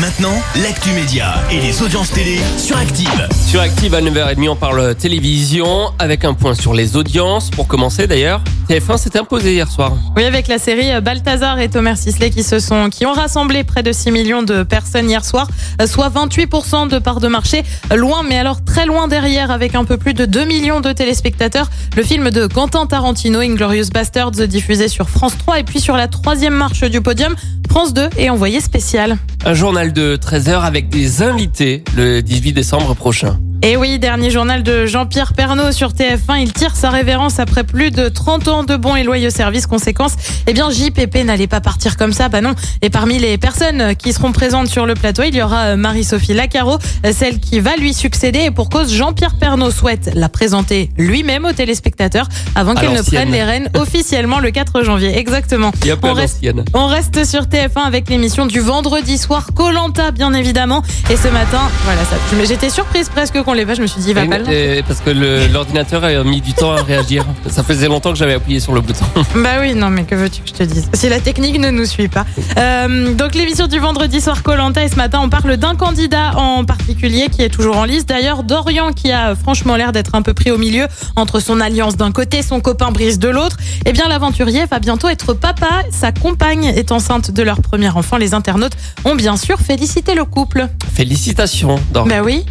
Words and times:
Maintenant, 0.00 0.34
l'actu 0.62 0.90
média 0.90 1.36
et 1.50 1.58
les 1.58 1.80
audiences 1.80 2.10
télé 2.10 2.38
sur 2.58 2.76
Active. 2.76 3.28
Sur 3.48 3.60
Active 3.60 3.94
à 3.94 4.02
9h30, 4.02 4.50
on 4.50 4.56
parle 4.56 4.94
télévision 4.94 5.90
avec 5.98 6.26
un 6.26 6.34
point 6.34 6.52
sur 6.52 6.74
les 6.74 6.96
audiences. 6.96 7.50
Pour 7.50 7.66
commencer 7.66 8.06
d'ailleurs, 8.06 8.42
TF1 8.68 8.98
s'est 8.98 9.16
imposé 9.16 9.54
hier 9.54 9.70
soir. 9.70 9.94
Oui, 10.14 10.24
avec 10.24 10.48
la 10.48 10.58
série 10.58 11.00
Balthazar 11.00 11.60
et 11.60 11.70
Thomas 11.70 11.96
Sisley 11.96 12.28
qui 12.28 12.42
se 12.42 12.58
sont, 12.58 12.90
qui 12.90 13.06
ont 13.06 13.14
rassemblé 13.14 13.64
près 13.64 13.82
de 13.82 13.90
6 13.90 14.10
millions 14.10 14.42
de 14.42 14.64
personnes 14.64 15.08
hier 15.08 15.24
soir, 15.24 15.48
soit 15.86 16.10
28% 16.10 16.88
de 16.88 16.98
part 16.98 17.20
de 17.20 17.28
marché. 17.28 17.62
Loin, 17.94 18.22
mais 18.22 18.38
alors 18.38 18.62
très 18.62 18.84
loin 18.84 19.08
derrière, 19.08 19.50
avec 19.50 19.74
un 19.74 19.84
peu 19.84 19.96
plus 19.96 20.12
de 20.12 20.26
2 20.26 20.44
millions 20.44 20.80
de 20.80 20.92
téléspectateurs. 20.92 21.70
Le 21.96 22.02
film 22.02 22.30
de 22.30 22.46
Quentin 22.46 22.86
Tarantino, 22.86 23.40
Inglorious 23.40 23.88
Bastards, 23.94 24.32
diffusé 24.32 24.88
sur 24.88 25.08
France 25.08 25.38
3 25.38 25.60
et 25.60 25.64
puis 25.64 25.80
sur 25.80 25.96
la 25.96 26.06
troisième 26.06 26.54
marche 26.54 26.82
du 26.84 27.00
podium, 27.00 27.34
France 27.76 27.92
2 27.92 28.08
est 28.16 28.30
envoyé 28.30 28.62
spécial. 28.62 29.18
Un 29.44 29.52
journal 29.52 29.92
de 29.92 30.16
13h 30.16 30.62
avec 30.62 30.88
des 30.88 31.22
invités 31.22 31.84
le 31.94 32.22
18 32.22 32.54
décembre 32.54 32.94
prochain. 32.94 33.38
Et 33.62 33.76
oui, 33.76 33.98
dernier 33.98 34.30
journal 34.30 34.62
de 34.62 34.86
Jean-Pierre 34.86 35.32
Pernaud 35.32 35.72
sur 35.72 35.90
TF1. 35.92 36.40
Il 36.40 36.52
tire 36.52 36.76
sa 36.76 36.90
révérence 36.90 37.38
après 37.38 37.64
plus 37.64 37.90
de 37.90 38.08
30 38.08 38.48
ans 38.48 38.64
de 38.64 38.76
bons 38.76 38.96
et 38.96 39.02
loyaux 39.02 39.30
services. 39.30 39.66
Conséquence, 39.66 40.12
eh 40.46 40.52
bien, 40.52 40.70
JPP 40.70 41.24
n'allait 41.24 41.46
pas 41.46 41.60
partir 41.60 41.96
comme 41.96 42.12
ça. 42.12 42.28
Bah 42.28 42.40
non. 42.40 42.54
Et 42.82 42.90
parmi 42.90 43.18
les 43.18 43.38
personnes 43.38 43.96
qui 43.96 44.12
seront 44.12 44.32
présentes 44.32 44.68
sur 44.68 44.84
le 44.84 44.94
plateau, 44.94 45.22
il 45.22 45.34
y 45.34 45.42
aura 45.42 45.64
euh, 45.64 45.76
Marie-Sophie 45.76 46.34
Lacaro, 46.34 46.78
euh, 47.04 47.12
celle 47.12 47.40
qui 47.40 47.60
va 47.60 47.76
lui 47.76 47.94
succéder. 47.94 48.40
Et 48.40 48.50
pour 48.50 48.68
cause, 48.68 48.92
Jean-Pierre 48.92 49.36
Pernaud 49.36 49.70
souhaite 49.70 50.10
la 50.14 50.28
présenter 50.28 50.90
lui-même 50.98 51.46
aux 51.46 51.52
téléspectateurs 51.52 52.28
avant 52.54 52.74
qu'elle 52.74 52.92
ne 52.92 53.02
prenne 53.02 53.32
les 53.32 53.42
rênes 53.42 53.70
officiellement 53.74 54.38
le 54.38 54.50
4 54.50 54.82
janvier. 54.82 55.18
Exactement. 55.18 55.72
On 56.02 56.12
reste, 56.12 56.44
on 56.74 56.86
reste 56.86 57.24
sur 57.24 57.44
TF1 57.44 57.84
avec 57.86 58.10
l'émission 58.10 58.46
du 58.46 58.60
vendredi 58.60 59.16
soir 59.16 59.48
Colanta, 59.54 60.10
bien 60.10 60.34
évidemment. 60.34 60.82
Et 61.10 61.16
ce 61.16 61.28
matin, 61.28 61.62
voilà, 61.84 62.04
ça. 62.04 62.16
J'étais 62.44 62.70
surprise 62.70 63.08
presque 63.08 63.42
qu'on 63.46 63.54
l'ait 63.54 63.64
pas. 63.64 63.74
Je 63.74 63.82
me 63.82 63.86
suis 63.86 64.00
dit, 64.00 64.10
il 64.10 64.14
va 64.14 64.26
pas 64.26 64.38
parce 64.86 65.00
que 65.00 65.10
l'ordinateur 65.52 66.04
a 66.04 66.24
mis 66.24 66.40
du 66.40 66.52
temps 66.52 66.72
à 66.72 66.82
réagir. 66.82 67.24
Ça 67.48 67.62
faisait 67.62 67.88
longtemps 67.88 68.10
que 68.12 68.18
j'avais 68.18 68.34
appuyé 68.34 68.60
sur 68.60 68.72
le 68.74 68.80
bouton. 68.80 69.04
Bah 69.36 69.60
oui, 69.60 69.74
non, 69.74 69.90
mais 69.90 70.04
que 70.04 70.14
veux-tu 70.14 70.42
que 70.42 70.48
je 70.48 70.54
te 70.54 70.62
dise? 70.62 70.88
Si 70.94 71.08
la 71.08 71.20
technique 71.20 71.58
ne 71.60 71.70
nous 71.70 71.84
suit 71.84 72.08
pas. 72.08 72.24
Euh, 72.58 73.14
donc 73.14 73.34
l'émission 73.34 73.66
du 73.66 73.78
vendredi 73.78 74.20
soir 74.20 74.42
Colanta 74.42 74.82
et 74.82 74.88
ce 74.88 74.96
matin 74.96 75.20
on 75.22 75.28
parle 75.28 75.56
d'un 75.56 75.76
candidat 75.76 76.36
en 76.36 76.64
particulier 76.64 77.28
qui 77.30 77.42
est 77.42 77.48
toujours 77.48 77.76
en 77.76 77.84
liste. 77.84 78.08
D'ailleurs 78.08 78.42
Dorian 78.42 78.92
qui 78.92 79.12
a 79.12 79.36
franchement 79.36 79.76
l'air 79.76 79.92
d'être 79.92 80.14
un 80.14 80.22
peu 80.22 80.34
pris 80.34 80.50
au 80.50 80.58
milieu 80.58 80.86
entre 81.14 81.38
son 81.38 81.60
alliance 81.60 81.96
d'un 81.96 82.12
côté, 82.12 82.42
son 82.42 82.60
copain 82.60 82.90
Brice 82.90 83.18
de 83.18 83.28
l'autre. 83.28 83.56
Eh 83.84 83.92
bien 83.92 84.08
l'aventurier 84.08 84.64
va 84.66 84.80
bientôt 84.80 85.08
être 85.08 85.34
papa. 85.34 85.82
Sa 85.90 86.10
compagne 86.12 86.64
est 86.64 86.90
enceinte 86.90 87.30
de 87.30 87.42
leur 87.42 87.60
premier 87.60 87.90
enfant. 87.90 88.16
Les 88.16 88.34
internautes 88.34 88.76
ont 89.04 89.14
bien 89.14 89.36
sûr 89.36 89.60
félicité 89.60 90.14
le 90.14 90.24
couple. 90.24 90.66
Félicitations. 90.92 91.76
Dor. 91.92 92.06
Bah 92.06 92.22
oui. 92.24 92.44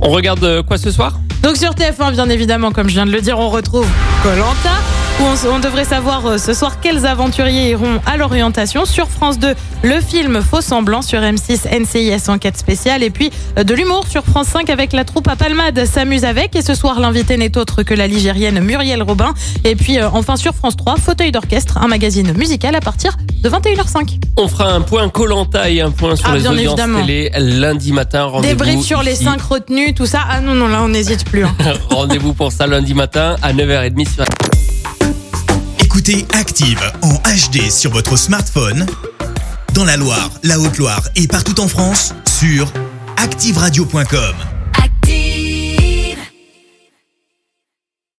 On 0.00 0.10
regarde 0.10 0.44
euh, 0.44 0.62
quoi 0.62 0.78
ce 0.78 0.90
soir 0.90 1.18
Donc 1.42 1.56
sur 1.56 1.72
TF1, 1.72 2.12
bien 2.12 2.28
évidemment, 2.28 2.70
comme 2.70 2.88
je 2.88 2.94
viens 2.94 3.06
de 3.06 3.10
le 3.10 3.20
dire, 3.20 3.38
on 3.38 3.48
retrouve 3.48 3.86
Colanta. 4.22 4.76
Où 5.20 5.48
on, 5.48 5.58
devrait 5.58 5.84
savoir 5.84 6.24
euh, 6.26 6.38
ce 6.38 6.54
soir 6.54 6.78
quels 6.80 7.04
aventuriers 7.04 7.70
iront 7.70 8.00
à 8.06 8.16
l'orientation. 8.16 8.84
Sur 8.84 9.08
France 9.08 9.40
2, 9.40 9.52
le 9.82 10.00
film 10.00 10.40
Faux 10.40 10.60
semblant. 10.60 11.02
Sur 11.02 11.20
M6, 11.20 11.66
NCIS 11.76 12.30
Enquête 12.30 12.56
spéciale. 12.56 13.02
Et 13.02 13.10
puis 13.10 13.32
euh, 13.58 13.64
de 13.64 13.74
l'humour 13.74 14.06
sur 14.06 14.24
France 14.24 14.46
5 14.46 14.70
avec 14.70 14.92
la 14.92 15.04
troupe 15.04 15.26
à 15.26 15.34
Palmade 15.34 15.84
s'amuse 15.86 16.24
avec. 16.24 16.54
Et 16.54 16.62
ce 16.62 16.76
soir, 16.76 17.00
l'invité 17.00 17.36
n'est 17.36 17.58
autre 17.58 17.82
que 17.82 17.94
la 17.94 18.06
ligérienne 18.06 18.60
Muriel 18.60 19.02
Robin. 19.02 19.34
Et 19.64 19.74
puis 19.74 20.00
enfin 20.00 20.36
sur 20.36 20.54
France 20.54 20.76
3, 20.76 20.96
Fauteuil 20.96 21.32
d'orchestre, 21.32 21.78
un 21.78 21.88
magazine 21.88 22.32
musical 22.34 22.76
à 22.76 22.80
partir 22.80 23.16
de 23.42 23.48
21h05. 23.50 24.18
On 24.36 24.48
fera 24.48 24.72
un 24.72 24.80
point 24.80 25.08
Colanta 25.08 25.68
et 25.70 25.80
un 25.80 25.90
point 25.90 26.16
sur 26.16 26.26
Ah, 26.28 26.34
les 26.34 26.40
bien 26.42 26.52
audiences 26.52 26.66
évidemment. 26.78 27.00
télé 27.00 27.30
lundi 27.38 27.92
matin. 27.92 28.24
Rendez-vous 28.24 28.54
Débrief 28.54 28.80
sur 28.84 29.02
les 29.02 29.12
ici. 29.14 29.24
5 29.24 29.40
retenues, 29.40 29.94
tout 29.94 30.06
ça. 30.06 30.20
Ah 30.28 30.40
non, 30.40 30.54
non, 30.54 30.68
là 30.68 30.82
on 30.82 30.88
n'hésite 30.88 31.24
plus. 31.24 31.44
hein. 31.44 31.54
Rendez-vous 31.90 32.32
pour 32.34 32.52
ça 32.52 32.66
lundi 32.66 32.94
matin 32.94 33.36
à 33.42 33.52
9h30 33.52 34.08
sur 34.14 34.24
Écoutez 35.80 36.26
Active 36.34 36.80
en 37.02 37.14
HD 37.14 37.70
sur 37.70 37.90
votre 37.90 38.16
smartphone, 38.16 38.86
dans 39.74 39.84
la 39.84 39.96
Loire, 39.96 40.30
la 40.42 40.58
Haute-Loire 40.58 41.02
et 41.16 41.26
partout 41.26 41.60
en 41.60 41.68
France, 41.68 42.14
sur 42.38 42.66
activeradio.com. 43.16 44.34